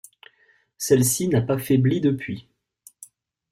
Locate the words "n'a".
1.27-1.41